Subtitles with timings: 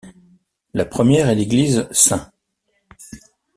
[0.73, 2.15] La première est l'église St.